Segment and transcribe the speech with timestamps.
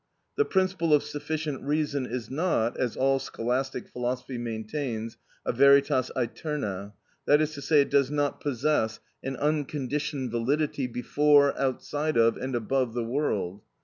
[0.35, 7.39] The principle of sufficient reason is not, as all scholastic philosophy maintains, a veritas aeterna—that
[7.39, 12.95] is to say, it does not possess an unconditioned validity before, outside of, and above
[12.95, 13.61] the world.